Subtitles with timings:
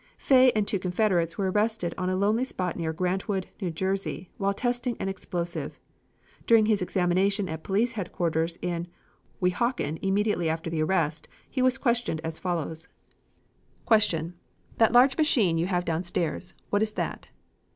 [0.31, 4.51] ."Fay and two confederates were arrested in a lonely spot near Grantwood, New Jersey, while
[4.51, 5.79] testing an explosive.
[6.47, 8.87] During his examination at police headquarters in
[9.39, 12.87] Weehawken immediately after the arrest he was questioned as follows:
[13.87, 14.33] Q.
[14.79, 17.27] That large machine you have downstairs, what is that?